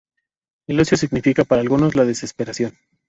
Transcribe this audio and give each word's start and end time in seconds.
El 0.65 0.79
ocio 0.79 0.97
significa 0.97 1.43
para 1.43 1.61
algunos 1.61 1.93
la 1.95 2.05
desesperación. 2.05 2.75